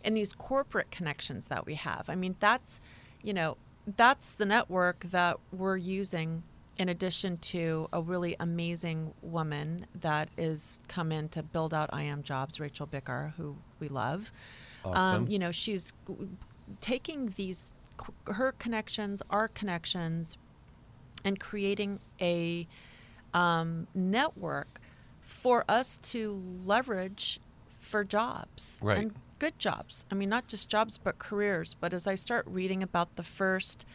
And 0.08 0.16
these 0.16 0.32
corporate 0.32 0.90
connections 0.90 1.48
that 1.48 1.66
we 1.66 1.76
have. 1.76 2.10
I 2.10 2.16
mean, 2.16 2.38
that's, 2.40 2.80
you 3.22 3.34
know, 3.34 3.58
that's 3.98 4.30
the 4.32 4.46
network 4.46 5.02
that 5.12 5.38
we're 5.52 5.76
using 5.76 6.44
in 6.78 6.88
addition 6.88 7.38
to 7.40 7.90
a 7.92 8.02
really 8.02 8.34
amazing 8.40 9.14
woman 9.22 9.86
that 9.94 10.30
is 10.38 10.80
come 10.88 11.12
in 11.12 11.28
to 11.30 11.44
build 11.44 11.74
out 11.74 11.90
I 11.92 12.04
Am 12.04 12.24
Jobs, 12.24 12.60
Rachel 12.60 12.86
Bicker, 12.86 13.34
who 13.36 13.58
we 13.82 13.90
love. 13.90 14.32
Awesome. 14.86 15.24
Um, 15.24 15.28
you 15.28 15.40
know, 15.40 15.52
she's 15.52 15.92
taking 16.80 17.34
these 17.36 17.74
her 18.28 18.54
connections, 18.54 19.22
our 19.30 19.50
connections, 19.50 20.38
and 21.26 21.38
creating 21.38 22.00
a 22.22 22.66
um, 23.34 23.88
network 23.94 24.80
for 25.20 25.66
us 25.68 25.98
to 25.98 26.42
leverage 26.66 27.42
for 27.82 28.06
jobs 28.06 28.80
Right. 28.82 29.00
and 29.00 29.14
good 29.40 29.58
jobs. 29.60 30.06
I 30.12 30.16
mean, 30.16 30.30
not 30.30 30.48
just 30.48 30.70
jobs, 30.70 30.98
but 30.98 31.20
careers. 31.20 31.76
But 31.80 31.94
as 31.94 32.08
I 32.08 32.16
start 32.16 32.46
reading 32.48 32.82
about 32.84 33.16
the 33.16 33.24
first 33.24 33.86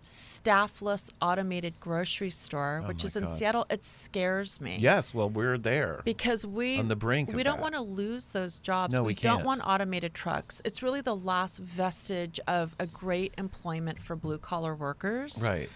staffless 0.00 1.10
automated 1.20 1.74
grocery 1.80 2.30
store, 2.30 2.82
Oh 2.84 2.88
which 2.88 3.04
is 3.04 3.16
in 3.16 3.24
God. 3.24 3.30
Seattle, 3.32 3.66
it 3.70 3.84
scares 3.84 4.60
me. 4.60 4.76
yes, 4.80 5.12
well, 5.12 5.28
we're 5.28 5.58
there. 5.58 6.00
Because 6.04 6.46
we 6.46 6.78
On 6.78 6.86
the 6.86 6.94
brink 6.96 7.30
of 7.30 7.34
we 7.34 7.42
don't 7.42 7.56
that. 7.56 7.62
want 7.62 7.74
to 7.74 7.80
lose 7.80 8.32
those 8.32 8.58
jobs. 8.58 8.92
No, 8.92 9.02
we 9.02 9.14
don't 9.14 9.36
can't. 9.38 9.46
want 9.46 9.62
automated 9.64 10.14
trucks. 10.14 10.62
It's 10.64 10.82
really 10.82 11.00
the 11.00 11.16
last 11.16 11.58
vestige 11.58 12.38
of 12.46 12.76
a 12.78 12.86
great 12.86 13.34
employment 13.38 14.00
for 14.00 14.14
blue 14.16 14.38
collar 14.38 14.74
workers. 14.74 15.44
right. 15.46 15.68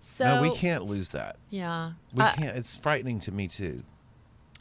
So 0.00 0.24
no, 0.36 0.42
we 0.42 0.54
can't 0.54 0.84
lose 0.84 1.08
that. 1.10 1.36
Yeah. 1.50 1.92
We 2.14 2.22
Uh, 2.22 2.32
can't. 2.32 2.56
It's 2.56 2.76
frightening 2.76 3.18
to 3.20 3.32
me 3.32 3.48
too. 3.48 3.82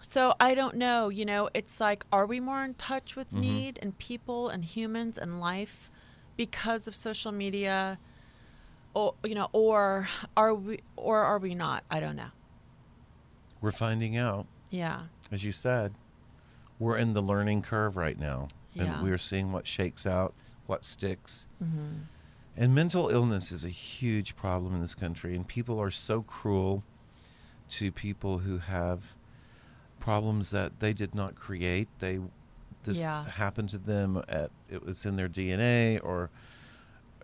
So 0.10 0.36
I 0.40 0.56
don't 0.56 0.78
know. 0.78 1.10
You 1.10 1.26
know, 1.26 1.50
it's 1.54 1.82
like, 1.82 2.06
are 2.14 2.26
we 2.26 2.40
more 2.40 2.64
in 2.64 2.76
touch 2.76 3.18
with 3.18 3.28
Mm-hmm. 3.32 3.42
need 3.42 3.80
and 3.82 3.98
people 3.98 4.48
and 4.48 4.64
humans 4.64 5.18
and 5.18 5.42
life 5.42 5.92
because 6.38 6.88
of 6.88 6.96
social 6.96 7.34
media, 7.34 8.00
or 8.94 9.16
you 9.26 9.36
know, 9.36 9.50
or 9.52 10.08
are 10.38 10.54
we, 10.54 10.80
or 10.96 11.18
are 11.24 11.40
we 11.40 11.54
not? 11.56 11.84
I 11.92 12.00
don't 12.00 12.16
know. 12.16 12.30
We're 13.60 13.74
finding 13.74 14.16
out, 14.16 14.46
Yeah. 14.70 15.08
as 15.30 15.44
you 15.44 15.52
said, 15.52 15.94
we're 16.80 16.96
in 16.98 17.12
the 17.12 17.22
learning 17.22 17.64
curve 17.64 17.98
right 17.98 18.18
now, 18.18 18.48
Yeah. 18.74 18.84
and 19.00 19.04
we're 19.04 19.18
seeing 19.18 19.52
what 19.52 19.68
shakes 19.68 20.06
out, 20.06 20.34
what 20.68 20.86
sticks. 20.86 21.48
Mm-hmm. 21.62 22.04
And 22.56 22.74
mental 22.74 23.10
illness 23.10 23.52
is 23.52 23.66
a 23.66 23.70
huge 23.70 24.38
problem 24.38 24.74
in 24.74 24.80
this 24.80 24.96
country, 24.96 25.36
and 25.36 25.46
people 25.46 25.82
are 25.82 25.92
so 25.92 26.22
cruel 26.22 26.84
to 27.70 27.92
people 27.92 28.40
who 28.40 28.60
have 28.60 29.16
problems 30.12 30.52
that 30.52 30.80
they 30.80 30.94
did 30.94 31.14
not 31.14 31.36
create. 31.36 31.90
They 32.00 32.18
this 32.84 33.00
Yeah. 33.02 33.30
happened 33.32 33.68
to 33.72 33.78
them 33.78 34.24
at 34.30 34.52
it 34.70 34.82
was 34.86 35.06
in 35.06 35.18
their 35.18 35.28
DNA 35.28 36.00
or 36.02 36.30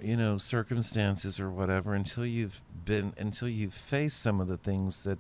you 0.02 0.18
know 0.18 0.36
circumstances 0.36 1.40
or 1.40 1.50
whatever 1.50 1.94
until 1.94 2.26
you've 2.26 2.62
been 2.84 3.14
until 3.18 3.48
you've 3.48 3.74
faced 3.74 4.20
some 4.20 4.42
of 4.42 4.50
the 4.50 4.58
things 4.58 5.06
that 5.06 5.18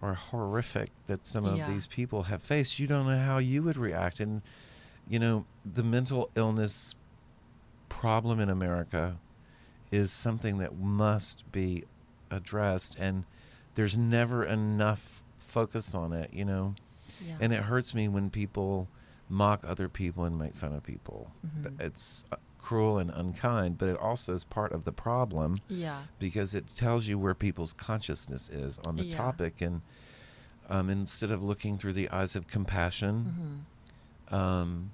are 0.00 0.12
horrific 0.12 0.90
that 1.06 1.26
some 1.26 1.46
of 1.46 1.56
Yeah. 1.56 1.66
these 1.72 1.86
people 1.86 2.24
have 2.24 2.42
faced 2.42 2.78
you 2.78 2.86
don't 2.86 3.06
know 3.06 3.18
how 3.24 3.38
you 3.38 3.62
would 3.62 3.78
react 3.78 4.20
and 4.20 4.42
you 5.08 5.18
know 5.18 5.46
the 5.64 5.82
mental 5.82 6.28
illness 6.34 6.94
problem 7.88 8.38
in 8.38 8.50
America 8.50 9.16
is 9.90 10.12
something 10.12 10.58
that 10.58 10.76
must 10.78 11.50
be 11.52 11.84
addressed 12.30 12.96
and 12.98 13.24
there's 13.76 13.96
never 13.96 14.44
enough 14.44 15.22
focus 15.40 15.94
on 15.94 16.12
it 16.12 16.32
you 16.32 16.44
know 16.44 16.74
Yeah. 17.26 17.36
and 17.40 17.52
it 17.52 17.62
hurts 17.64 17.94
me 17.94 18.08
when 18.08 18.30
people 18.30 18.88
mock 19.28 19.64
other 19.66 19.88
people 19.88 20.24
and 20.24 20.38
make 20.38 20.54
fun 20.54 20.72
of 20.74 20.82
people 20.82 21.30
Mhm. 21.46 21.80
it's 21.80 22.24
uh, 22.32 22.36
cruel 22.58 22.98
and 22.98 23.10
unkind 23.10 23.78
but 23.78 23.88
it 23.88 23.96
also 23.96 24.34
is 24.34 24.44
part 24.44 24.72
of 24.72 24.84
the 24.84 24.92
problem 24.92 25.58
yeah. 25.68 26.02
because 26.18 26.54
it 26.54 26.66
tells 26.68 27.06
you 27.06 27.18
where 27.18 27.34
people's 27.34 27.72
consciousness 27.72 28.48
is 28.48 28.78
on 28.84 28.96
the 28.96 29.04
Yeah. 29.06 29.16
topic 29.16 29.60
and 29.62 29.80
um, 30.68 30.88
instead 30.90 31.30
of 31.30 31.42
looking 31.42 31.78
through 31.78 31.94
the 31.94 32.08
eyes 32.10 32.36
of 32.36 32.46
compassion 32.46 33.64
hmm 34.30 34.34
um, 34.34 34.90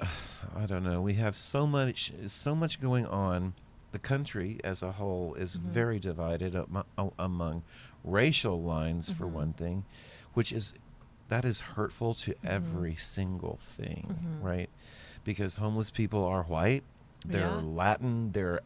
I 0.56 0.66
don't 0.66 0.82
know. 0.84 1.00
We 1.00 1.14
have 1.14 1.34
so 1.34 1.66
much, 1.66 2.12
so 2.26 2.54
much 2.54 2.80
going 2.80 3.06
on. 3.06 3.54
The 3.92 3.98
country 3.98 4.60
as 4.64 4.82
a 4.82 4.92
whole 4.92 5.34
is 5.34 5.56
Mhm. 5.56 5.62
very 5.62 5.98
divided 5.98 6.54
amo- 6.56 7.12
among 7.18 7.62
racial 8.08 8.62
lines, 8.62 9.10
for 9.10 9.26
Mhm. 9.26 9.32
one 9.32 9.52
thing, 9.52 9.84
which 10.34 10.52
is 10.52 10.74
that 11.28 11.44
is 11.44 11.60
hurtful 11.60 12.14
to 12.14 12.32
Mm-hmm. 12.32 12.46
every 12.46 12.96
single 12.96 13.58
thing, 13.60 14.16
Mhm. 14.40 14.42
right? 14.44 14.70
Because 15.24 15.56
homeless 15.56 15.90
people 15.90 16.24
are 16.24 16.44
white, 16.44 16.84
they're 17.24 17.56
Yeah. 17.56 17.62
Latin, 17.62 18.32
they're 18.32 18.60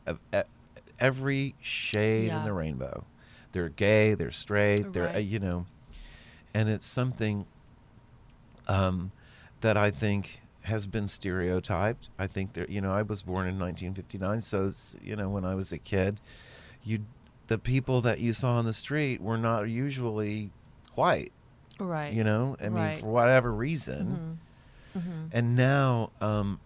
every 1.01 1.55
shade 1.61 2.33
in 2.33 2.45
the 2.45 2.53
rainbow. 2.53 3.05
They're 3.51 3.69
gay, 3.69 4.15
they're 4.15 4.31
straight, 4.31 4.93
they're 4.93 5.15
uh, 5.17 5.19
you 5.19 5.39
know, 5.41 5.67
and 6.55 6.69
it's 6.69 6.87
something 6.87 7.47
um, 8.69 9.11
that 9.61 9.77
I 9.77 9.91
think 9.91 10.41
has 10.63 10.87
been 10.87 11.09
stereotyped. 11.09 12.09
I 12.19 12.27
think 12.29 12.53
that 12.53 12.71
you 12.71 12.81
know 12.81 12.93
I 12.93 13.03
was 13.03 13.23
born 13.23 13.49
in 13.49 13.59
1959, 13.59 14.43
so 14.43 14.67
it's, 14.67 14.95
you 15.03 15.17
know 15.17 15.29
when 15.29 15.45
I 15.45 15.55
was 15.57 15.73
a 15.73 15.79
kid, 15.79 16.21
you 16.85 17.01
the 17.49 17.59
people 17.59 18.01
that 18.03 18.21
you 18.21 18.33
saw 18.33 18.57
on 18.59 18.65
the 18.65 18.73
street 18.73 19.21
were 19.21 19.37
not 19.39 19.63
usually 19.69 20.51
white. 20.95 21.33
Right. 21.79 22.13
You 22.13 22.25
know, 22.25 22.57
I 22.61 22.65
mean 22.65 22.73
Right. 22.75 23.01
for 23.01 23.07
whatever 23.07 23.53
reason. 23.53 24.39
hmm 24.95 25.01
hmm 25.01 25.27
And 25.33 25.57
now, 25.57 26.11
um, 26.21 26.61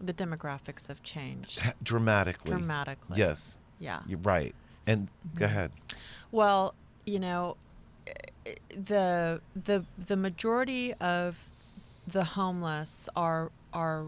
The 0.00 0.14
demographics 0.14 0.86
have 0.88 1.02
changed 1.02 1.60
dramatically, 1.82 2.50
dramatically. 2.52 3.18
yes, 3.18 3.58
Yeah. 3.78 4.00
you're 4.06 4.20
right. 4.20 4.54
And 4.86 5.08
go 5.34 5.44
mhm. 5.46 5.48
ahead. 5.50 5.72
Well, 6.32 6.74
you 7.04 7.18
know, 7.18 7.56
the 8.74 9.40
the 9.54 9.84
the 9.98 10.16
majority 10.16 10.94
of 10.94 11.44
the 12.06 12.24
homeless 12.24 13.08
are 13.14 13.50
are 13.72 14.06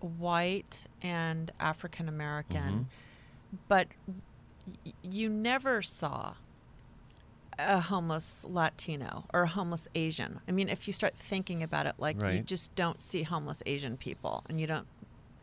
white 0.00 0.84
and 1.02 1.52
African 1.60 2.08
American, 2.08 2.88
but 3.68 3.88
y- 4.06 4.14
you 5.02 5.28
never 5.28 5.82
saw 5.82 6.34
a 7.58 7.80
homeless 7.80 8.44
Latino 8.48 9.24
or 9.34 9.42
a 9.42 9.48
homeless 9.48 9.86
Asian. 9.94 10.40
I 10.48 10.52
mean, 10.52 10.68
if 10.68 10.86
you 10.86 10.92
start 10.92 11.14
thinking 11.16 11.62
about 11.62 11.86
it, 11.86 11.94
like 11.98 12.16
you 12.22 12.40
just 12.40 12.74
don't 12.74 13.02
see 13.02 13.22
homeless 13.22 13.62
Asian 13.66 13.96
people, 13.96 14.44
and 14.48 14.60
you 14.60 14.66
don't 14.66 14.86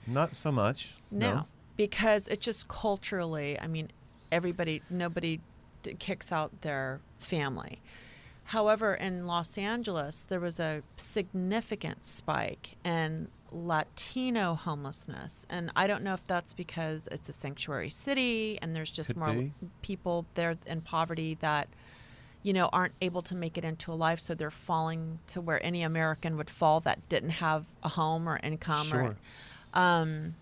Not 0.08 0.34
so 0.34 0.52
much. 0.52 0.96
no, 1.12 1.34
No. 1.34 1.46
because 1.76 2.28
it's 2.28 2.44
just 2.44 2.68
culturally. 2.68 3.60
I 3.60 3.68
mean, 3.68 3.90
everybody, 4.32 4.82
nobody 4.90 5.42
d- 5.84 5.94
kicks 6.00 6.32
out 6.32 6.62
their 6.62 7.02
family. 7.20 7.80
However, 8.48 8.94
in 8.96 9.28
Los 9.28 9.58
Angeles, 9.58 10.24
there 10.24 10.40
was 10.40 10.60
a 10.60 10.82
significant 10.96 12.06
spike 12.06 12.78
in 12.86 13.28
Latino 13.52 14.56
homelessness, 14.56 15.46
and 15.50 15.72
I 15.76 15.88
don't 15.88 16.04
know 16.04 16.14
if 16.14 16.24
that's 16.26 16.54
because 16.54 17.08
it's 17.12 17.28
a 17.30 17.34
sanctuary 17.34 17.90
city 17.90 18.58
and 18.62 18.76
there's 18.76 18.92
just 18.92 19.10
Could 19.10 19.18
more 19.18 19.34
be. 19.34 19.52
people 19.82 20.26
there 20.36 20.56
in 20.66 20.82
poverty 20.82 21.38
that 21.42 21.68
you 22.44 22.54
know 22.54 22.70
aren't 22.72 22.94
able 23.02 23.22
to 23.24 23.36
make 23.36 23.58
it 23.58 23.66
into 23.66 23.92
a 23.92 23.96
life 23.96 24.20
so 24.20 24.34
they're 24.34 24.52
falling 24.52 25.20
to 25.28 25.42
where 25.42 25.62
any 25.66 25.82
american 25.82 26.38
would 26.38 26.50
fall 26.50 26.80
that 26.82 27.10
didn't 27.10 27.32
have 27.32 27.66
a 27.84 27.90
home 27.90 28.30
or 28.30 28.40
income 28.44 28.88
or 28.94 29.06
Sure. 29.08 29.18
um, 29.74 30.36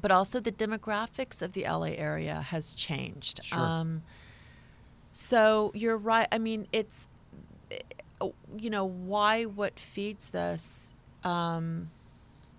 but 0.00 0.10
also 0.10 0.40
the 0.40 0.52
demographics 0.52 1.42
of 1.42 1.52
the 1.52 1.62
LA 1.64 1.92
area 1.96 2.40
has 2.40 2.72
changed. 2.72 3.40
Sure. 3.44 3.58
Um, 3.58 4.02
so 5.12 5.70
you're 5.74 5.96
right. 5.96 6.28
I 6.32 6.38
mean, 6.38 6.66
it's 6.72 7.08
you 8.58 8.70
know 8.70 8.84
why 8.84 9.44
what 9.44 9.78
feeds 9.78 10.30
this. 10.30 10.94
Um, 11.24 11.90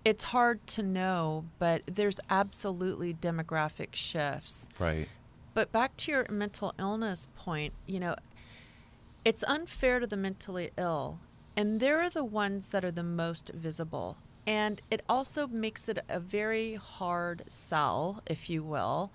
it's 0.04 0.24
hard 0.24 0.66
to 0.68 0.82
know, 0.82 1.44
but 1.58 1.82
there's 1.86 2.20
absolutely 2.30 3.12
demographic 3.14 3.88
shifts. 3.92 4.68
Right. 4.78 5.08
But 5.54 5.72
back 5.72 5.96
to 5.98 6.12
your 6.12 6.26
mental 6.30 6.72
illness 6.78 7.26
point, 7.36 7.74
you 7.86 7.98
know, 8.00 8.14
it's 9.24 9.42
unfair 9.44 9.98
to 10.00 10.06
the 10.06 10.16
mentally 10.16 10.70
ill, 10.76 11.18
and 11.56 11.80
they're 11.80 12.08
the 12.08 12.24
ones 12.24 12.68
that 12.70 12.84
are 12.84 12.90
the 12.90 13.02
most 13.02 13.50
visible. 13.52 14.16
And 14.46 14.80
it 14.90 15.02
also 15.08 15.46
makes 15.46 15.88
it 15.88 15.98
a 16.08 16.20
very 16.20 16.76
hard 16.76 17.42
sell, 17.48 18.22
if 18.26 18.48
you 18.48 18.62
will, 18.62 19.12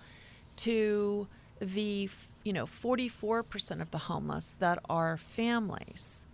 to 0.58 1.28
the 1.64 2.10
you 2.44 2.54
know 2.54 2.66
44% 2.66 3.82
of 3.82 3.92
the 3.92 3.98
homeless 3.98 4.56
that 4.60 4.80
are 4.90 5.18
families. 5.18 6.26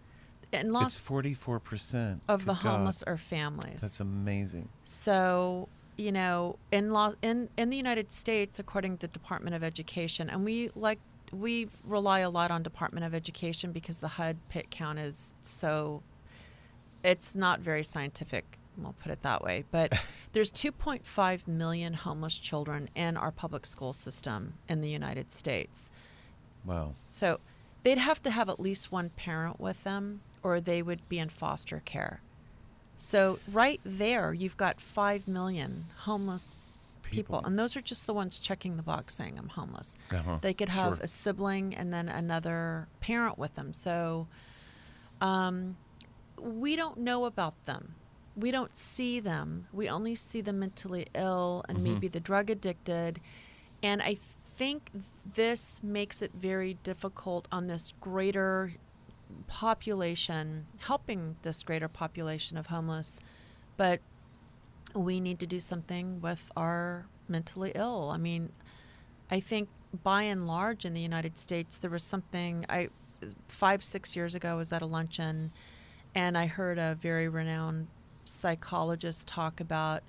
And 0.52 0.76
It's 0.76 0.98
forty-four 0.98 1.60
percent 1.60 2.24
of 2.28 2.46
the 2.46 2.56
homeless 2.56 3.04
are 3.04 3.18
families. 3.18 3.82
That's 3.82 4.00
amazing. 4.00 4.70
So, 4.84 5.70
you 5.96 6.12
know, 6.12 6.58
in 6.72 6.92
law 6.92 7.14
in 7.22 7.50
in 7.56 7.70
the 7.70 7.78
United 7.78 8.12
States, 8.12 8.58
according 8.58 8.98
to 8.98 9.02
the 9.02 9.14
Department 9.14 9.56
of 9.56 9.64
Education, 9.64 10.28
and 10.28 10.44
we 10.44 10.72
like 10.76 11.00
we 11.32 11.68
rely 11.86 12.20
a 12.22 12.30
lot 12.32 12.50
on 12.50 12.64
Department 12.64 13.06
of 13.06 13.14
Education 13.14 13.72
because 13.72 14.00
the 14.00 14.08
HUD 14.08 14.38
pit 14.50 14.72
count 14.72 14.98
is 14.98 15.36
so 15.42 16.02
it's 17.04 17.36
not 17.36 17.60
very 17.60 17.84
scientific 17.84 18.59
we'll 18.78 18.96
put 19.02 19.12
it 19.12 19.22
that 19.24 19.44
way. 19.44 19.66
But 19.72 19.94
there's 20.34 20.52
2.5 20.52 21.48
million 21.48 21.94
homeless 21.94 22.38
children 22.38 22.90
in 22.96 23.18
our 23.18 23.32
public 23.32 23.66
school 23.66 23.94
system 23.94 24.54
in 24.68 24.82
the 24.82 24.90
United 24.90 25.32
States. 25.32 25.92
Wow. 26.66 26.94
So 27.10 27.40
they'd 27.84 27.98
have 27.98 28.22
to 28.24 28.32
have 28.32 28.50
at 28.50 28.60
least 28.60 28.92
one 28.92 29.10
parent 29.12 29.60
with 29.60 29.84
them, 29.84 30.22
or 30.44 30.60
they 30.62 30.82
would 30.82 31.08
be 31.10 31.20
in 31.20 31.30
foster 31.30 31.82
care. 31.86 32.22
So 32.96 33.40
right 33.52 33.80
there, 33.86 34.34
you've 34.34 34.58
got 34.58 34.82
5 34.82 35.28
million 35.28 35.86
homeless 36.00 36.54
people. 36.54 36.60
People. 37.12 37.42
And 37.44 37.58
those 37.58 37.76
are 37.76 37.82
just 37.82 38.06
the 38.06 38.14
ones 38.14 38.38
checking 38.38 38.78
the 38.78 38.84
box 38.84 39.16
saying 39.16 39.40
I'm 39.40 39.48
homeless. 39.50 39.98
Uh-huh. 40.12 40.38
They 40.42 40.54
could 40.54 40.70
have 40.70 40.98
Sure. 40.98 41.04
a 41.06 41.08
sibling 41.08 41.74
and 41.74 41.92
then 41.92 42.08
another 42.08 42.88
parent 43.00 43.40
with 43.40 43.56
them. 43.56 43.74
So 43.74 44.28
um, 45.20 45.76
we 46.40 46.76
don't 46.76 47.00
know 47.00 47.26
about 47.26 47.64
them. 47.64 47.96
We 48.36 48.52
don't 48.52 48.76
see 48.76 49.20
them. 49.20 49.68
We 49.74 49.90
only 49.90 50.16
see 50.16 50.42
the 50.42 50.54
mentally 50.54 51.08
ill 51.14 51.64
and 51.68 51.80
Mhm. 51.80 51.84
maybe 51.84 52.08
the 52.08 52.20
drug 52.20 52.50
addicted. 52.50 53.20
And 53.84 54.02
I 54.02 54.16
think 54.46 54.92
this 55.26 55.82
makes 55.84 56.22
it 56.22 56.32
very 56.34 56.76
difficult 56.76 57.48
on 57.52 57.68
this 57.68 57.94
greater 58.00 58.74
population, 59.48 60.68
helping 60.80 61.38
this 61.42 61.64
greater 61.64 61.88
population 61.88 62.58
of 62.58 62.68
homeless. 62.68 63.22
But 63.78 64.02
we 64.96 65.20
need 65.20 65.40
to 65.40 65.48
do 65.48 65.60
something 65.60 66.20
with 66.22 66.52
our 66.58 67.08
mentally 67.28 67.72
ill. 67.76 68.10
I 68.10 68.18
mean, 68.18 68.52
I 69.30 69.40
think 69.40 69.70
by 70.04 70.24
and 70.24 70.48
large 70.48 70.86
in 70.86 70.94
the 70.94 71.02
United 71.02 71.38
States, 71.38 71.78
there 71.78 71.92
was 71.92 72.04
something 72.04 72.66
I 72.70 72.90
five 73.48 73.84
six 73.84 74.16
years 74.16 74.34
ago 74.34 74.52
I 74.52 74.56
was 74.56 74.72
at 74.72 74.82
a 74.82 74.86
luncheon, 74.86 75.52
and 76.16 76.38
I 76.38 76.48
heard 76.48 76.78
a 76.78 76.96
very 76.96 77.28
renowned 77.28 77.88
psychologist 78.30 79.28
talk 79.28 79.60
about 79.60 80.04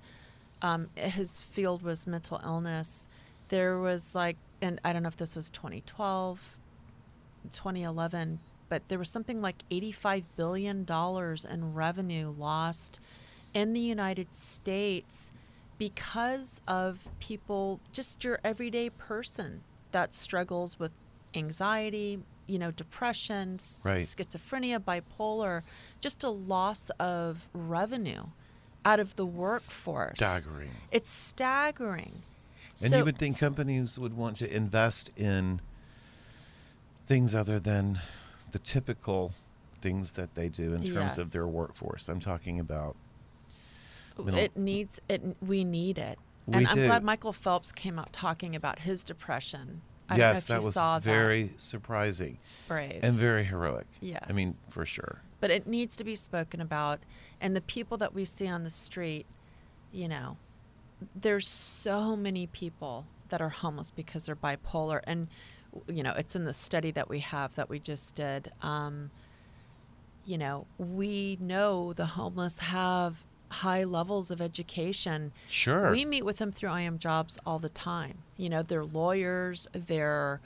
um, 0.63 0.89
his 0.95 1.41
field 1.41 1.83
was 1.83 2.07
mental 2.07 2.41
illness. 2.45 3.09
There 3.49 3.79
was 3.79 4.15
like, 4.15 4.37
and 4.61 4.81
I 4.85 4.93
don't 4.93 5.03
know 5.03 5.09
if 5.09 5.17
this 5.17 5.37
was 5.37 5.49
2012, 5.49 6.59
2011, 7.53 8.39
but 8.69 8.89
there 8.89 8.99
was 8.99 9.09
something 9.09 9.41
like 9.41 9.65
85 9.71 10.37
billion 10.37 10.85
dollars 10.85 11.45
in 11.45 11.75
revenue 11.75 12.35
lost 12.37 13.01
in 13.55 13.73
the 13.73 13.81
United 13.81 14.35
States 14.35 15.33
because 15.79 16.61
of 16.69 17.09
people, 17.21 17.81
just 17.91 18.23
your 18.23 18.39
everyday 18.45 18.91
person 18.91 19.63
that 19.93 20.15
struggles 20.15 20.79
with 20.79 20.93
anxiety, 21.35 22.21
you 22.51 22.59
know, 22.59 22.71
depression, 22.71 23.59
Right. 23.85 24.03
schizophrenia, 24.03 24.79
bipolar, 24.79 25.63
just 26.01 26.25
a 26.25 26.29
loss 26.29 26.91
of 26.99 27.49
revenue 27.53 28.25
out 28.85 28.99
of 29.01 29.17
the 29.17 29.27
workforce. 29.27 30.17
Staggering. 30.17 30.71
It's 30.91 31.11
staggering. 31.11 32.23
And 32.83 32.91
so, 32.91 32.99
you 32.99 33.05
would 33.05 33.19
think 33.19 33.39
companies 33.39 33.99
would 33.99 34.15
want 34.15 34.37
to 34.39 34.55
invest 34.55 35.11
in 35.17 35.61
things 37.07 37.35
other 37.35 37.61
than 37.61 38.01
the 38.51 38.59
typical 38.59 39.33
things 39.81 40.13
that 40.13 40.35
they 40.35 40.49
do 40.49 40.75
in 40.75 40.85
terms 40.85 41.19
of 41.19 41.33
their 41.33 41.47
workforce. 41.47 42.09
I'm 42.09 42.21
talking 42.21 42.59
about 42.59 42.97
it 44.19 44.57
needs 44.57 45.01
it. 45.09 45.23
We 45.41 45.65
need 45.65 45.99
it. 45.99 46.19
We 46.47 46.59
and 46.59 46.69
I'm 46.69 46.75
glad 46.75 47.03
Michael 47.03 47.33
Phelps 47.33 47.73
came 47.73 47.99
out 47.99 48.13
talking 48.13 48.55
about 48.55 48.81
his 48.81 49.05
depression. 49.05 49.83
I 50.11 50.17
yes, 50.17 50.47
don't 50.47 50.61
know 50.63 50.69
if 50.69 50.75
that 50.75 50.83
was 50.95 51.05
very 51.05 51.53
surprising 51.57 52.39
brave. 52.69 53.01
and 53.03 53.15
very 53.15 53.45
heroic. 53.45 53.87
yes. 54.01 54.25
I 54.29 54.33
mean, 54.33 54.55
for 54.69 54.85
sure. 54.85 55.23
but 55.41 55.51
it 55.51 55.67
needs 55.67 55.97
to 55.97 56.05
be 56.05 56.17
spoken 56.17 56.61
about 56.61 57.01
and 57.41 57.55
the 57.57 57.61
people 57.63 57.97
that 57.99 58.13
we 58.15 58.25
see 58.25 58.49
on 58.49 58.65
the 58.65 58.71
street 58.71 59.25
you 59.93 60.09
know 60.09 60.37
there's 61.19 61.49
so 61.49 62.15
many 62.17 62.47
people 62.49 63.07
that 63.29 63.41
are 63.41 63.49
homeless 63.49 63.91
because 63.91 64.27
they're 64.27 64.37
bipolar 64.37 65.01
and 65.05 65.29
you 65.89 66.03
know 66.03 66.13
it's 66.17 66.37
in 66.37 66.45
the 66.45 66.53
study 66.53 66.91
that 66.91 67.09
we 67.09 67.21
have 67.21 67.55
that 67.55 67.69
we 67.69 67.79
just 67.79 68.15
did 68.15 68.51
um, 68.63 69.11
you 70.27 70.37
know 70.37 70.67
we 70.79 71.39
know 71.41 71.93
the 71.93 72.07
homeless 72.07 72.59
have 72.59 73.25
high 73.51 73.85
levels 73.85 74.31
of 74.31 74.41
education 74.41 75.33
Sure. 75.49 75.91
we 75.91 76.05
meet 76.05 76.25
with 76.25 76.39
them 76.39 76.53
through 76.53 76.71
I 76.71 76.83
am 76.83 76.99
Jobs 76.99 77.39
all 77.45 77.59
the 77.59 77.69
time. 77.69 78.19
You 78.37 78.49
know, 78.49 78.63
they're 78.63 78.85
lawyers, 78.85 79.67
they're, 79.73 80.41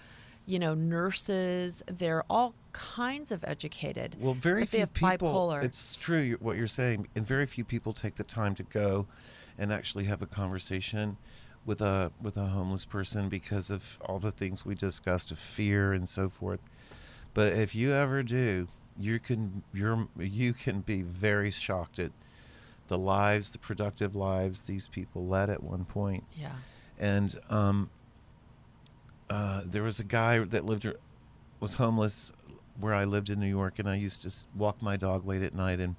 you 0.46 0.58
know, 0.58 0.74
nurses, 0.74 1.82
they're 1.86 2.24
all 2.28 2.54
kinds 2.72 3.30
of 3.30 3.44
educated. 3.44 4.16
Well, 4.18 4.34
very 4.34 4.64
few 4.66 4.80
have 4.80 4.92
people. 4.94 5.48
bipolar. 5.48 5.62
It's 5.62 5.96
true 5.96 6.36
what 6.40 6.56
you're 6.56 6.66
saying, 6.66 7.08
and 7.14 7.26
very 7.26 7.46
few 7.46 7.64
people 7.64 7.92
take 7.92 8.16
the 8.16 8.24
time 8.24 8.54
to 8.56 8.62
go 8.64 9.06
and 9.58 9.72
actually 9.72 10.04
have 10.04 10.20
a 10.22 10.26
conversation 10.26 11.16
with 11.66 11.80
a 11.80 12.10
with 12.20 12.36
a 12.36 12.46
homeless 12.46 12.84
person 12.84 13.28
because 13.28 13.70
of 13.70 13.98
all 14.04 14.18
the 14.18 14.32
things 14.32 14.66
we 14.66 14.74
discussed 14.74 15.30
of 15.30 15.38
fear 15.38 15.92
and 15.92 16.08
so 16.08 16.28
forth. 16.28 16.60
But 17.32 17.52
if 17.54 17.74
you 17.74 17.92
ever 17.92 18.22
do, 18.22 18.68
you 18.98 19.18
can 19.18 19.62
you're 19.72 20.08
you 20.18 20.52
can 20.52 20.80
be 20.80 21.02
very 21.02 21.50
shocked 21.50 21.98
at 21.98 22.10
the 22.88 22.98
lives, 22.98 23.50
the 23.50 23.58
productive 23.58 24.14
lives 24.14 24.62
these 24.64 24.88
people 24.88 25.26
led 25.26 25.48
at 25.50 25.62
one 25.62 25.84
point 25.84 26.24
Yeah. 26.36 26.52
and 26.98 27.34
um, 27.50 27.90
uh, 29.30 29.62
there 29.64 29.82
was 29.82 29.98
a 29.98 30.04
guy 30.04 30.38
that 30.38 30.64
lived 30.64 30.86
was 31.60 31.74
homeless 31.74 32.32
where 32.78 32.92
I 32.94 33.04
lived 33.04 33.30
in 33.30 33.38
New 33.40 33.46
York, 33.48 33.78
and 33.78 33.88
I 33.88 33.94
used 33.94 34.22
to 34.22 34.32
walk 34.56 34.82
my 34.82 34.96
dog 34.96 35.24
late 35.26 35.42
at 35.42 35.54
night, 35.54 35.80
and 35.80 35.96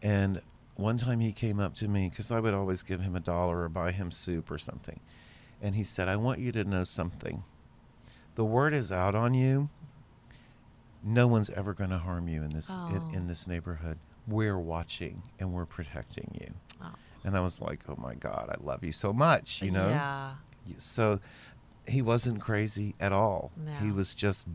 and 0.00 0.40
one 0.76 0.96
time 0.96 1.20
he 1.20 1.32
came 1.32 1.60
up 1.60 1.74
to 1.74 1.88
me 1.88 2.08
because 2.08 2.30
I 2.32 2.40
would 2.40 2.54
always 2.54 2.82
give 2.82 3.00
him 3.00 3.14
a 3.14 3.20
dollar 3.20 3.62
or 3.62 3.68
buy 3.68 3.92
him 3.92 4.10
soup 4.10 4.50
or 4.50 4.58
something, 4.58 5.00
and 5.60 5.74
he 5.74 5.84
said, 5.84 6.08
"I 6.08 6.16
want 6.16 6.38
you 6.38 6.52
to 6.52 6.64
know 6.64 6.84
something. 6.84 7.44
The 8.34 8.44
word 8.44 8.72
is 8.72 8.90
out 8.90 9.14
on 9.14 9.34
you. 9.34 9.68
No 11.04 11.26
one's 11.26 11.50
ever 11.50 11.74
going 11.74 11.90
to 11.90 11.98
harm 11.98 12.28
you 12.28 12.42
in 12.42 12.48
this 12.50 12.70
Oh. 12.72 12.88
in, 13.10 13.14
in 13.16 13.26
this 13.26 13.46
neighborhood. 13.46 13.98
We're 14.26 14.58
watching 14.58 15.22
and 15.38 15.52
we're 15.52 15.66
protecting 15.66 16.30
you." 16.40 16.54
Oh. 16.82 16.92
And 17.24 17.36
I 17.36 17.40
was 17.40 17.60
like, 17.60 17.80
"Oh 17.88 17.96
my 17.96 18.14
God, 18.14 18.48
I 18.50 18.62
love 18.62 18.82
you 18.84 18.92
so 18.92 19.12
much," 19.12 19.62
you 19.62 19.70
know. 19.70 19.88
Yeah. 19.88 20.34
So 20.78 21.20
he 21.88 22.00
wasn't 22.02 22.40
crazy 22.40 22.94
at 23.00 23.12
all. 23.12 23.50
He 23.80 23.90
was 23.90 24.14
just 24.14 24.46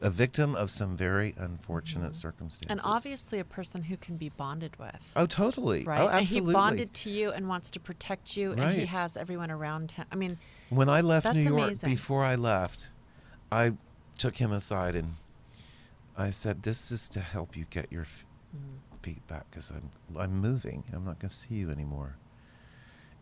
a 0.00 0.10
victim 0.10 0.54
of 0.54 0.70
some 0.70 0.96
very 0.96 1.34
unfortunate 1.38 2.12
Mhm. 2.12 2.14
circumstances. 2.14 2.70
And 2.70 2.80
obviously 2.84 3.40
a 3.40 3.44
person 3.44 3.82
who 3.84 3.96
can 3.96 4.16
be 4.16 4.28
bonded 4.28 4.76
with. 4.78 5.02
oh, 5.16 5.26
totally. 5.26 5.82
Right. 5.84 6.00
Oh, 6.00 6.06
and 6.08 6.28
he 6.28 6.40
bonded 6.40 6.94
to 6.94 7.10
you 7.10 7.32
and 7.32 7.48
wants 7.48 7.68
to 7.72 7.80
protect 7.80 8.36
you 8.36 8.52
and 8.52 8.78
he 8.78 8.86
has 8.86 9.16
everyone 9.16 9.50
around 9.50 9.92
him. 9.92 10.06
I 10.12 10.14
mean, 10.14 10.38
When 10.68 10.88
I 10.88 11.00
left 11.00 11.32
New 11.34 11.42
York, 11.42 11.62
amazing. 11.64 11.90
before 11.90 12.22
I 12.22 12.36
left, 12.36 12.90
I 13.50 13.72
took 14.16 14.36
him 14.36 14.52
aside 14.52 14.94
and 14.94 15.16
I 16.16 16.30
said, 16.30 16.62
"This 16.62 16.92
is 16.92 17.08
to 17.10 17.20
help 17.20 17.56
you 17.56 17.64
get 17.70 17.90
your 17.90 18.04
feet 19.02 19.26
back 19.28 19.46
because 19.50 19.70
I'm 19.70 19.90
I'm 20.18 20.40
moving. 20.40 20.84
I'm 20.92 21.04
not 21.04 21.18
going 21.18 21.28
to 21.28 21.34
see 21.34 21.54
you 21.56 21.70
anymore." 21.70 22.16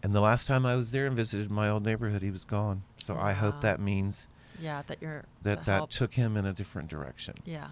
And 0.03 0.15
the 0.15 0.21
last 0.21 0.47
time 0.47 0.65
I 0.65 0.77
was 0.77 0.93
there 0.93 1.07
and 1.07 1.17
visited 1.17 1.51
my 1.51 1.69
old 1.69 1.85
neighborhood, 1.85 2.23
he 2.23 2.31
was 2.31 2.45
gone. 2.45 2.83
So 2.97 3.17
I 3.17 3.33
hope 3.33 3.61
that 3.63 3.81
means 3.81 4.29
yeah, 4.61 4.83
that 4.87 4.99
you're 5.01 5.25
that 5.43 5.65
that 5.67 5.91
took 5.91 6.15
him 6.15 6.37
in 6.37 6.47
a 6.47 6.53
different 6.53 6.89
direction. 6.89 7.35
Yeah. 7.45 7.69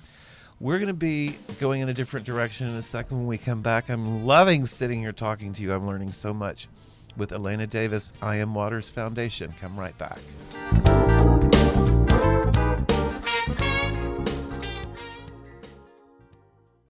We're 0.61 0.79
going 0.79 0.89
to 0.89 0.95
be 0.95 1.37
going 1.59 1.81
in 1.81 1.89
a 1.89 1.95
different 1.95 2.25
direction 2.25 2.69
in 2.69 2.75
a 2.75 2.83
second 2.83 3.19
when 3.19 3.27
we 3.27 3.39
come 3.39 3.61
back. 3.61 3.89
I'm 3.91 4.25
loving 4.25 4.67
sitting 4.67 5.01
here 5.01 5.13
talking 5.13 5.53
to 5.53 5.63
you. 5.63 5.73
I'm 5.73 5.87
learning 5.87 6.13
so 6.13 6.33
much 6.33 6.69
with 7.17 7.33
Elena 7.33 7.67
Davis, 7.67 8.13
I 8.23 8.37
Am 8.37 8.55
Waters 8.55 8.89
Foundation. 8.89 9.53
Come 9.59 9.79
right 9.79 9.97
back. 9.99 11.14